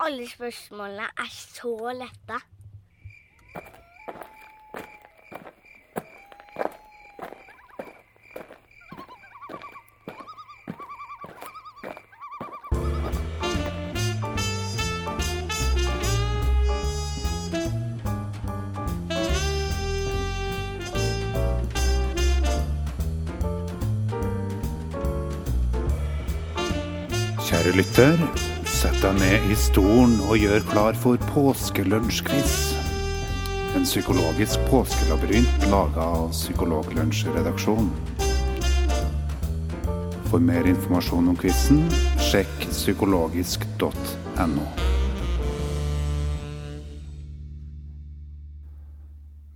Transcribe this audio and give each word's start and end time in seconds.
alle 0.00 0.28
spørsmålene 0.28 1.02
er 1.02 1.28
så 1.30 1.92
lette. 1.92 2.40
Kjære 27.50 27.72
lytter, 27.76 28.16
sett 28.80 29.02
deg 29.02 29.18
ned 29.18 29.50
i 29.52 29.56
stolen 29.60 30.14
og 30.24 30.38
gjør 30.40 30.62
klar 30.70 30.96
for 30.96 31.20
påskelunsjquiz. 31.34 32.52
En 33.76 33.84
psykologisk 33.84 34.62
påskelabyrint 34.70 35.66
laga 35.68 36.00
av 36.00 36.30
Psykologlunsjredaksjonen. 36.32 37.90
For 40.30 40.40
mer 40.40 40.64
informasjon 40.70 41.28
om 41.28 41.36
quizen, 41.42 41.82
sjekk 42.30 42.64
psykologisk.no. 42.70 44.64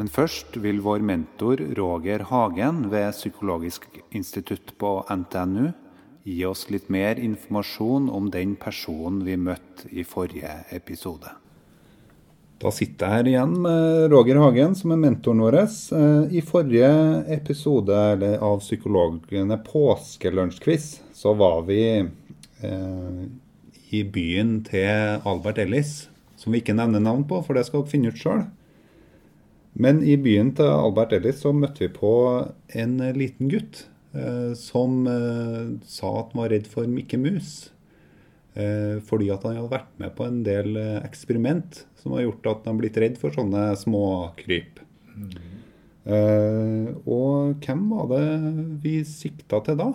Men 0.00 0.08
først 0.08 0.56
vil 0.64 0.80
vår 0.80 1.04
mentor 1.04 1.60
Roger 1.76 2.24
Hagen 2.32 2.86
ved 2.88 3.12
Psykologisk 3.18 3.84
institutt 4.16 4.72
på 4.80 4.96
NTNU 5.12 5.74
gi 6.30 6.46
oss 6.48 6.68
litt 6.70 6.88
mer 6.92 7.18
informasjon 7.20 8.08
om 8.10 8.30
den 8.32 8.56
personen 8.60 9.24
vi 9.26 9.36
møtte 9.40 9.90
i 9.90 10.04
forrige 10.06 10.60
episode. 10.76 11.32
Da 12.60 12.68
sitter 12.76 13.06
jeg 13.06 13.16
her 13.16 13.28
igjen 13.30 13.52
med 13.64 14.12
Roger 14.12 14.36
Hagen, 14.42 14.74
som 14.76 14.92
er 14.92 15.00
mentoren 15.00 15.40
vår. 15.40 15.56
Eh, 15.96 16.34
I 16.36 16.42
forrige 16.44 16.90
episode 17.32 17.96
av 18.36 18.60
Psykologene 18.60 19.56
påskelunsjquiz 19.64 20.90
så 21.16 21.32
var 21.40 21.62
vi 21.70 21.82
eh, 22.04 23.22
i 23.96 24.02
byen 24.04 24.58
til 24.68 25.24
Albert 25.24 25.62
Ellis, 25.64 26.10
som 26.36 26.52
vi 26.52 26.60
ikke 26.60 26.76
nevner 26.76 27.00
navn 27.00 27.24
på, 27.28 27.40
for 27.46 27.56
det 27.56 27.64
skal 27.66 27.80
dere 27.80 27.94
finne 27.94 28.12
ut 28.12 28.20
sjøl. 28.20 28.44
Men 29.80 30.02
i 30.04 30.18
byen 30.20 30.52
til 30.58 30.68
Albert 30.68 31.14
Ellis 31.16 31.40
så 31.40 31.54
møtte 31.56 31.86
vi 31.86 31.92
på 31.96 32.12
en 32.76 32.98
liten 33.16 33.48
gutt 33.48 33.86
eh, 33.86 33.99
som 34.58 35.04
eh, 35.06 35.76
sa 35.86 36.08
at 36.18 36.32
han 36.32 36.42
var 36.42 36.50
redd 36.50 36.66
for 36.70 36.88
Mikke 36.90 37.18
Mus. 37.20 37.70
Eh, 38.58 38.98
fordi 39.06 39.28
at 39.30 39.44
han 39.46 39.60
hadde 39.60 39.70
vært 39.70 39.92
med 40.02 40.14
på 40.18 40.26
en 40.26 40.40
del 40.46 40.74
eh, 40.80 40.96
eksperiment 41.06 41.84
som 42.00 42.16
har 42.16 42.24
gjort 42.24 42.48
at 42.50 42.64
han 42.64 42.74
har 42.74 42.80
blitt 42.80 42.98
redd 42.98 43.18
for 43.20 43.34
sånne 43.34 43.68
småkryp. 43.78 44.80
Eh, 46.10 46.88
og 47.06 47.60
hvem 47.62 47.84
var 47.92 48.08
det 48.10 48.24
vi 48.82 48.96
sikta 49.06 49.60
til 49.66 49.78
da? 49.78 49.90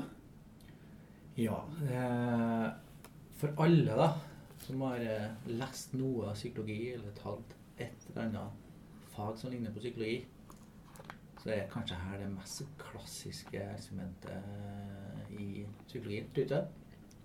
Ja, 1.36 1.58
eh, 1.84 2.68
for 3.36 3.66
alle 3.66 3.98
da, 4.00 4.14
som 4.64 4.86
har 4.88 5.04
eh, 5.04 5.34
lest 5.52 5.98
noe 6.00 6.30
av 6.30 6.40
psykologi, 6.40 6.94
eller 6.96 7.12
tatt 7.20 7.58
et 7.76 8.08
eller 8.14 8.30
annet 8.30 9.12
fag 9.12 9.36
som 9.42 9.52
ligner 9.52 9.76
på 9.76 9.84
psykologi, 9.84 10.22
så 11.46 11.52
er 11.54 11.68
kanskje 11.70 11.96
her 12.02 12.18
det 12.18 12.30
mest 12.34 12.64
klassiske 12.82 13.60
eksperimentet 13.62 14.32
eh, 14.34 15.36
i 15.38 15.66
psykologien. 15.86 16.26
Tror 16.34 16.34
du 16.34 16.42
ikke 16.42 16.56
det? 16.56 16.68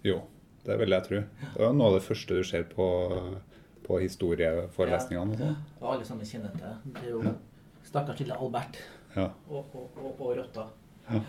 Jo, 0.05 0.19
det 0.67 0.77
vil 0.83 0.93
jeg 0.93 1.07
tro. 1.07 1.21
Det 1.57 1.65
er 1.65 1.73
noe 1.73 1.87
av 1.89 1.95
det 1.97 2.03
første 2.05 2.37
du 2.37 2.45
ser 2.45 2.67
på, 2.69 2.87
på 3.87 3.99
historieforelesningene. 4.03 5.33
og 5.33 5.41
sånn. 5.41 5.57
Og 5.81 5.89
alle 5.95 6.05
sammen 6.05 6.29
kjenner 6.29 6.53
til 6.53 6.67
det. 6.67 6.75
Det 6.99 7.07
er 7.07 7.15
jo 7.15 7.35
stakkars 7.89 8.21
lille 8.21 8.37
Albert 8.37 8.77
Ja. 9.17 9.25
og, 9.49 9.73
og, 9.75 9.97
og, 9.97 10.21
og 10.21 10.37
rotta. 10.39 10.67
Ja. 11.09 11.23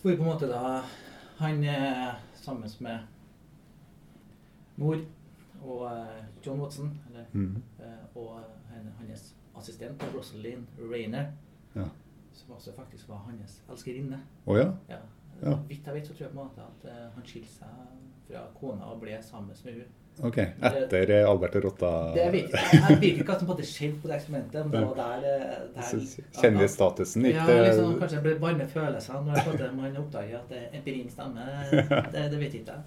Hvor 0.00 0.16
på 0.16 0.22
en 0.24 0.30
måte 0.30 0.48
da 0.48 0.80
han 1.38 1.60
sammen 2.40 2.72
med 2.80 2.98
mor 4.80 4.96
og 5.60 5.84
eh, 5.92 6.24
John 6.46 6.60
Watson, 6.60 6.94
eller, 7.10 7.24
Mhm. 7.34 7.62
eh, 7.80 8.16
og 8.16 8.40
henne- 8.72 8.92
hans 8.98 9.34
assistent 9.56 10.02
Rosalind 10.14 10.66
Rayner, 10.90 11.32
Ja. 11.76 11.88
som 12.32 12.54
også 12.56 12.72
faktisk 12.76 13.08
var 13.08 13.16
hans 13.26 13.60
elskerinne. 13.70 14.20
Oh, 14.46 14.56
ja? 14.58 14.70
Ja. 14.88 14.98
Ja. 15.42 15.54
Vidt 15.68 15.86
jeg 15.86 15.94
vet, 15.94 16.06
så 16.06 16.12
tror 16.14 16.26
jeg 16.26 16.32
på 16.34 16.40
en 16.40 16.44
måte 16.46 16.60
at 16.66 16.84
eh, 16.90 17.06
han 17.14 17.24
skilte 17.24 17.48
seg 17.48 17.68
fra 18.28 18.42
kona 18.60 18.90
og 18.92 19.00
ble 19.00 19.16
sammen 19.22 19.48
med 19.64 19.72
henne. 19.72 19.84
Ok. 20.26 20.36
Etter 20.36 21.06
det, 21.08 21.18
Albert 21.24 21.54
og 21.56 21.64
Rotta 21.64 21.90
Det 22.14 22.26
vet 22.34 22.52
jeg. 22.52 22.80
Jeg 22.90 22.98
vet 23.00 23.04
ikke 23.22 23.36
på 23.46 23.54
en 23.54 23.64
skjedde 23.64 24.00
på 24.02 24.08
det 24.10 24.16
eksperimentet. 24.18 24.66
Men 24.66 24.74
det 24.74 24.82
var 24.88 24.98
der, 24.98 25.24
eh, 25.30 25.62
der 25.76 26.42
Kjendisstatusen 26.42 27.26
Ja, 27.30 27.46
liksom, 27.46 27.94
kanskje 28.02 28.16
det 28.18 28.24
ble 28.26 28.34
varme 28.42 28.66
følelser 28.68 29.22
når 29.22 29.36
jeg 29.38 29.46
måtte, 29.46 29.70
man 29.78 29.96
oppdager 30.02 30.38
at 30.42 30.48
det 30.52 30.58
er 30.58 30.78
empirin 30.78 31.10
stemmer. 31.10 31.70
Det, 32.12 32.26
det 32.34 32.40
vet 32.42 32.54
ikke 32.60 32.74
jeg. 32.76 32.82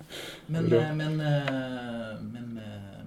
Men, 0.47 0.69
eh, 0.73 0.95
men, 0.99 1.19
eh, 1.31 2.23
men 2.35 2.57
eh, 2.61 3.03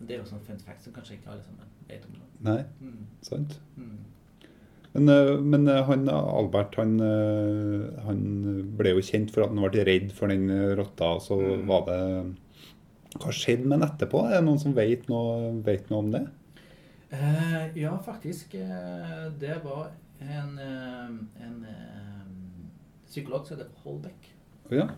det 0.00 0.16
er 0.18 0.22
jo 0.22 0.28
sånn 0.30 0.44
fun 0.46 0.60
fact 0.62 0.84
som 0.86 0.94
kanskje 0.94 1.18
ikke 1.18 1.32
alle 1.34 1.42
sammen 1.42 1.74
vet 1.88 2.04
om. 2.10 2.20
Nei, 2.44 2.60
Mm, 2.80 3.06
sant. 3.22 3.58
mm. 3.76 3.98
Men, 4.94 5.08
eh, 5.10 5.40
men 5.42 5.66
eh, 5.68 5.82
han 5.88 6.08
Albert 6.08 6.76
han, 6.78 6.92
eh, 7.02 8.02
han 8.06 8.20
ble 8.78 8.92
jo 8.94 9.02
kjent 9.02 9.32
for 9.34 9.42
at 9.44 9.50
han 9.50 9.64
ble 9.64 9.84
redd 9.88 10.12
for 10.14 10.30
den 10.30 10.48
eh, 10.50 10.74
rotta. 10.78 11.16
Så 11.20 11.38
Mm. 11.40 11.66
var 11.66 11.84
det 11.88 12.36
Hva 13.14 13.30
skjedde 13.30 13.66
med 13.66 13.78
han 13.80 13.88
etterpå? 13.88 14.24
Er 14.26 14.40
det 14.40 14.44
noen 14.48 14.58
som 14.58 14.72
vet 14.74 15.04
noe, 15.08 15.52
vet 15.62 15.90
noe 15.90 15.98
om 16.02 16.10
det? 16.10 16.24
Eh, 17.12 17.70
ja, 17.78 17.96
faktisk. 18.02 18.54
eh, 18.54 19.30
det 19.38 19.60
var 19.64 19.92
en, 20.20 20.58
eh, 20.58 21.44
en 21.46 21.64
eh, 21.64 22.24
psykolog 23.06 23.46
som 23.46 23.56
heter 23.56 23.70
Holbeck, 23.84 24.30
Oh, 24.70 24.74
ja. 24.74 24.88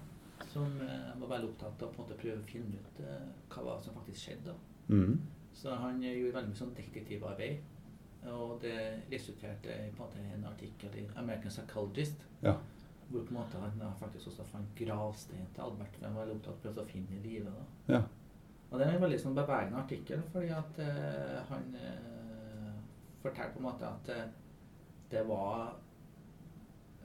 som 0.52 0.64
eh, 0.80 1.20
var 1.20 1.28
veldig 1.36 1.48
opptatt 1.50 1.82
av 1.82 1.88
å 1.88 2.06
prøve 2.16 2.38
å 2.40 2.46
finne 2.48 2.72
ut 2.80 3.00
eh, 3.04 3.26
hva 3.50 3.82
som 3.82 3.92
faktisk 3.94 4.28
skjedde. 4.30 4.54
Mhm. 4.88 5.18
Så 5.52 5.74
han 5.76 6.02
eh, 6.02 6.16
gjorde 6.16 6.34
veldig 6.38 6.48
mye 6.54 6.60
sånn 6.62 6.74
detektivarbeid. 6.76 7.58
Og 8.32 8.59
det 8.62 8.78
resulterte 9.12 9.70
i 9.70 9.91
på 9.94 10.03
en 10.03 10.09
måte 10.09 10.25
en 10.34 10.48
artikkel 10.50 10.98
i 10.98 11.06
American 11.16 11.53
Psychologist. 11.53 12.26
Ja. 12.42 12.56
Hvor 13.09 13.22
på 13.22 13.34
en 13.34 13.38
måte 13.38 13.60
han 13.62 13.98
faktisk 14.00 14.32
også 14.32 14.44
fant 14.50 14.72
gravstein 14.78 15.47
til 15.54 15.62
Albert. 15.62 15.98
Han 16.03 16.16
var 16.16 16.32
opptatt 16.32 16.54
av 16.54 16.56
å 16.59 16.62
prøve 16.62 16.82
å 16.82 16.91
finne 16.91 17.19
i 17.19 17.22
livet. 17.22 17.75
Ja. 17.88 18.03
Og 18.70 18.78
det 18.78 18.86
er 18.86 18.97
en 18.97 19.04
veldig 19.04 19.19
sånn 19.22 19.36
bevegende 19.36 19.78
artikkel, 19.78 20.25
fordi 20.32 20.48
at 20.50 20.81
eh, 20.82 21.36
han 21.50 21.69
eh, 21.78 22.72
forteller 23.22 23.53
på 23.54 23.62
en 23.62 23.69
måte 23.69 23.86
at 23.86 24.10
eh, 24.10 24.25
det 25.10 25.22
var 25.28 25.76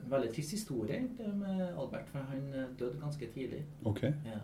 en 0.02 0.10
veldig 0.10 0.32
trist 0.34 0.56
historie 0.56 0.98
med 1.38 1.62
Albert, 1.78 2.10
for 2.10 2.26
han 2.32 2.48
eh, 2.50 2.72
døde 2.78 2.98
ganske 2.98 3.28
tidlig. 3.34 3.62
Okay. 3.86 4.10
Ja. 4.26 4.40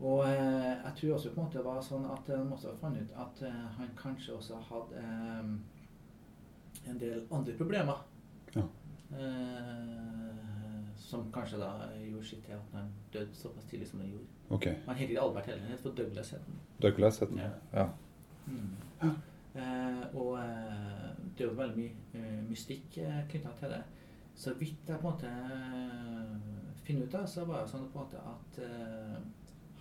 Ja. 0.00 0.06
Og 0.06 0.24
eh, 0.24 0.84
jeg 0.84 0.92
tror 0.96 1.14
også 1.14 1.32
på 1.34 1.40
en 1.40 1.46
måte 1.46 1.58
det 1.58 1.64
var 1.66 1.80
sånn 1.84 2.06
at 2.08 2.26
de 2.26 2.38
også 2.40 2.72
fant 2.80 2.96
ut 2.96 3.16
at 3.24 3.42
eh, 3.44 3.64
han 3.76 3.90
kanskje 3.98 4.36
også 4.38 4.60
hadde 4.70 5.02
eh, 5.04 5.50
en 6.90 7.00
del 7.00 7.26
andre 7.30 7.56
problemer. 7.58 8.00
Ja. 8.56 8.64
Eh, 9.12 10.30
som 10.96 11.32
kanskje 11.32 11.58
da 11.58 11.70
gjorde 11.98 12.26
sitt 12.26 12.44
til 12.46 12.56
at 12.56 12.76
han 12.76 12.92
døde 13.12 13.34
såpass 13.34 13.64
tidlig 13.64 13.88
som 13.88 14.00
han 14.00 14.12
gjorde. 14.12 14.26
Okay. 14.50 14.74
Han 14.86 14.96
heter 14.96 15.10
ikke 15.14 15.22
Albert 15.22 15.46
heller, 15.46 15.62
han 15.62 15.70
heter 15.70 15.82
for 15.82 15.96
Douglas. 15.96 16.30
Heten. 16.30 16.60
Douglas. 16.82 17.22
Ja. 17.36 17.50
Ja. 17.74 17.88
Mm. 18.46 18.76
Eh, 19.54 20.14
og 20.14 20.38
eh, 20.38 21.08
det 21.38 21.44
er 21.44 21.48
jo 21.48 21.56
veldig 21.58 21.76
mye 21.80 22.42
mystikk 22.46 22.98
eh, 23.02 23.22
knytta 23.30 23.54
til 23.58 23.74
det. 23.74 23.82
Så 24.34 24.54
vidt 24.58 24.88
jeg 24.88 25.00
på 25.00 25.08
en 25.08 25.12
måte 25.12 25.30
finner 26.86 27.06
ut 27.06 27.14
av, 27.18 27.26
så 27.28 27.44
var 27.44 27.64
det 27.64 27.72
sånn 27.72 27.88
på 27.92 27.98
en 27.98 28.04
måte 28.04 28.22
at 28.30 28.60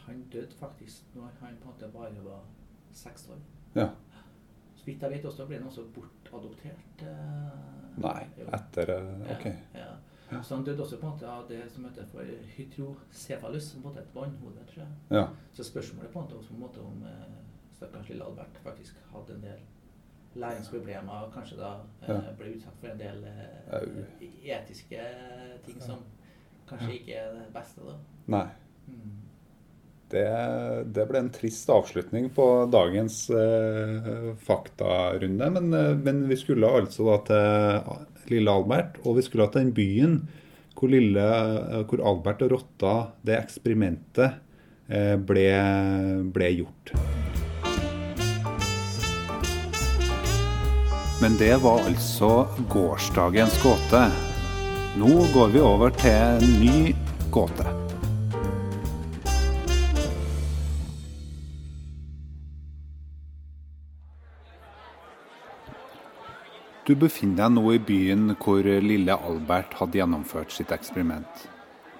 han 0.09 0.23
døde 0.33 0.55
faktisk 0.59 1.15
når 1.15 1.31
han 1.41 1.57
på 1.61 1.69
en 1.69 1.73
måte 1.73 1.89
bare 1.93 2.23
var 2.25 2.43
seks 2.91 3.29
år. 3.29 3.39
Ja. 3.75 3.87
Så 4.75 4.85
vidt 4.85 5.01
jeg 5.03 5.11
vet 5.11 5.25
også 5.25 5.45
ble 5.45 5.57
han 5.59 5.67
også 5.67 5.83
bortadoptert. 5.95 7.01
Eh, 7.01 7.97
Nei, 7.99 8.21
etter 8.47 8.93
eh, 8.95 9.31
Ok. 9.35 9.45
Ja, 9.75 9.89
ja. 10.31 10.41
Så 10.43 10.55
han 10.55 10.63
døde 10.65 10.83
også 10.83 10.99
på 11.01 11.07
en 11.07 11.13
måte 11.17 11.27
av 11.27 11.47
det 11.49 11.63
som 11.73 11.85
heter 11.85 12.05
for 12.11 12.23
hydrocephalus, 12.55 13.63
som 13.71 13.81
på 13.81 13.87
en 13.87 13.93
måte 13.93 14.03
er 14.03 14.07
et 14.07 14.15
vannhode, 14.15 14.65
tror 14.71 14.83
jeg. 14.83 14.93
Ja. 15.17 15.25
Så 15.53 15.63
spørsmålet 15.67 16.11
på 16.13 16.19
en 16.19 16.25
måte 16.25 16.37
også 16.37 16.49
på 16.53 16.55
en 16.55 16.63
måte 16.67 16.85
om 16.85 17.03
eh, 17.03 17.35
stakkars 17.75 18.09
lille 18.09 18.25
Albert 18.25 18.61
faktisk 18.63 18.95
hadde 19.13 19.35
en 19.35 19.43
del 19.43 19.59
læringsproblemer 20.39 21.25
og 21.25 21.33
kanskje 21.33 21.57
da 21.57 21.71
eh, 22.05 22.29
ble 22.37 22.53
utsatt 22.55 22.77
for 22.79 22.91
en 22.91 22.99
del 22.99 23.23
eh, 23.25 24.57
etiske 24.59 25.05
ting 25.65 25.81
som 25.81 26.03
kanskje 26.69 26.93
ikke 26.99 27.15
er 27.17 27.31
det 27.33 27.47
beste. 27.53 27.81
da. 27.87 27.95
Nei. 28.29 28.45
Mm. 28.87 29.18
Det, 30.09 30.25
det 30.89 31.05
ble 31.05 31.19
en 31.21 31.29
trist 31.33 31.69
avslutning 31.69 32.31
på 32.33 32.45
dagens 32.73 33.27
eh, 33.29 34.31
faktarunde. 34.41 35.49
Men, 35.53 35.73
eh, 35.73 35.95
men 35.97 36.23
vi 36.29 36.37
skulle 36.39 36.69
altså 36.79 37.05
da 37.11 37.17
til 37.27 38.33
lille 38.33 38.53
Albert, 38.53 38.97
og 39.05 39.19
vi 39.19 39.25
skulle 39.25 39.49
til 39.53 39.67
den 39.67 39.75
byen 39.77 40.19
hvor, 40.73 40.89
lille, 40.89 41.21
eh, 41.21 41.81
hvor 41.85 42.01
Albert 42.09 42.41
og 42.47 42.53
rotta, 42.55 42.93
det 43.21 43.37
eksperimentet, 43.37 44.39
eh, 44.89 45.15
ble, 45.17 45.49
ble 46.33 46.51
gjort. 46.57 46.93
Men 51.19 51.35
det 51.37 51.51
var 51.59 51.83
altså 51.83 52.47
gårsdagens 52.71 53.59
gåte. 53.61 54.05
Nå 54.97 55.11
går 55.35 55.53
vi 55.53 55.61
over 55.61 55.93
til 55.99 56.15
en 56.15 56.57
ny 56.63 56.95
gåte. 57.29 57.88
Du 66.89 66.95
befinner 66.97 67.43
deg 67.43 67.53
nå 67.53 67.67
i 67.75 67.79
byen 67.85 68.31
hvor 68.41 68.65
lille 68.65 69.13
Albert 69.13 69.75
hadde 69.77 69.99
gjennomført 69.99 70.49
sitt 70.55 70.71
eksperiment. 70.73 71.43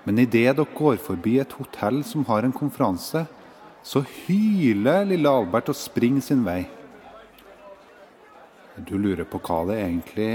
Men 0.02 0.18
idet 0.18 0.56
dere 0.58 0.66
går 0.66 0.98
forbi 0.98 1.36
et 1.38 1.54
hotell 1.60 2.00
som 2.02 2.24
har 2.26 2.42
en 2.42 2.56
konferanse, 2.56 3.22
så 3.86 4.02
hyler 4.02 5.06
lille 5.12 5.30
Albert 5.30 5.70
og 5.70 5.78
springer 5.78 6.26
sin 6.26 6.42
vei. 6.42 6.64
Du 8.82 8.96
lurer 8.98 9.30
på 9.30 9.38
hva 9.46 9.62
det 9.70 9.78
egentlig 9.84 10.32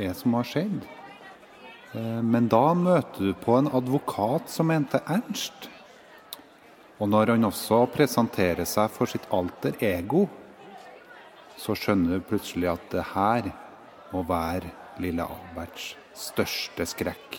er 0.00 0.16
som 0.16 0.38
har 0.38 0.48
skjedd. 0.48 0.80
Eh, 1.92 2.20
men 2.24 2.48
da 2.48 2.64
møter 2.72 3.28
du 3.28 3.40
på 3.44 3.58
en 3.58 3.68
advokat 3.76 4.48
som 4.48 4.72
heter 4.72 5.04
Ernst. 5.04 5.68
Og 6.96 7.12
når 7.12 7.34
han 7.34 7.50
også 7.50 7.84
presenterer 7.92 8.64
seg 8.64 8.88
for 8.94 9.10
sitt 9.10 9.28
alter 9.34 9.76
ego, 9.84 10.30
så 11.62 11.76
skjønner 11.78 12.18
du 12.18 12.26
plutselig 12.26 12.72
at 12.72 12.86
det 12.90 13.04
her 13.12 13.52
må 14.10 14.24
være 14.26 14.72
lille 15.02 15.22
Alberts 15.22 15.92
største 16.18 16.86
skrekk. 16.90 17.38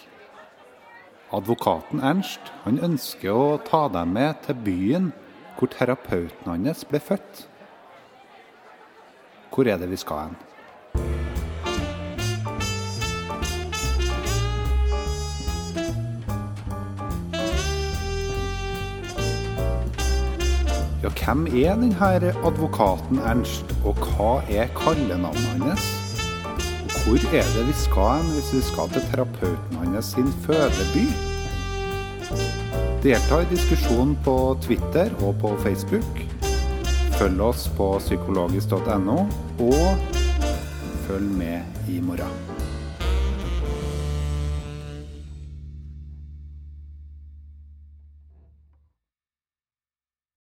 Advokaten 1.33 1.99
Ernst 2.05 2.53
han 2.63 2.79
ønsker 2.85 3.33
å 3.33 3.59
ta 3.67 3.87
deg 3.91 4.07
med 4.13 4.39
til 4.45 4.61
byen 4.63 5.11
hvor 5.57 5.71
terapeuten 5.73 6.49
hans 6.49 6.85
ble 6.87 7.01
født. 7.03 7.45
Hvor 9.53 9.67
er 9.69 9.81
det 9.81 9.91
vi 9.91 9.99
skal 9.99 10.29
hen? 10.29 10.41
Ja, 21.03 21.11
hvem 21.11 21.47
er 21.51 21.75
denne 21.75 22.35
advokaten 22.47 23.19
Ernst, 23.19 23.72
og 23.83 23.99
hva 23.99 24.31
er 24.49 24.71
kallenavnet 24.77 25.63
hans? 25.63 25.85
Hvor 27.03 27.19
er 27.35 27.47
det 27.55 27.65
vi 27.67 27.75
skal 27.75 28.21
hen 28.21 28.33
hvis 28.35 28.51
vi 28.55 28.61
skal 28.63 28.91
til 28.93 29.03
terapeuten 29.11 29.79
hans 29.81 30.13
sin 30.15 30.29
fødeby? 30.45 31.05
Delta 33.03 33.41
i 33.43 33.49
diskusjonen 33.49 34.15
på 34.23 34.57
Twitter 34.63 35.11
og 35.19 35.35
på 35.41 35.51
Facebook. 35.65 36.23
Følg 37.19 37.41
oss 37.43 37.67
på 37.77 37.89
psykologisk.no, 37.99 39.17
og 39.59 39.89
følg 41.07 41.27
med 41.37 41.89
i 41.91 41.99
morgen. 41.99 42.39